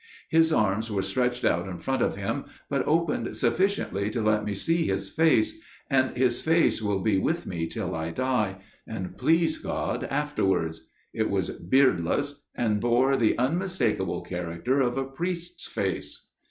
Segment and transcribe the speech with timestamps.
[0.29, 4.55] His arms were stretched out in front of him, but opened sufficiently to let me
[4.55, 5.59] see his face;
[5.91, 10.87] and his face will be with me till I die, and please God afterwards.
[11.13, 16.25] It was beardless, and bore the unmistakable character of a priest's face.